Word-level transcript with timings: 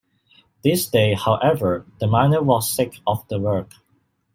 This 0.63 0.87
day, 0.89 1.13
however, 1.13 1.85
the 1.99 2.07
miner 2.07 2.41
was 2.41 2.71
sick 2.71 2.97
of 3.05 3.27
the 3.27 3.39
work. 3.39 3.69